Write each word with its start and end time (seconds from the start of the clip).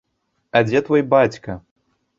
А 0.59 0.63
дзе 0.69 0.83
твой 0.89 1.05
бацька? 1.15 1.61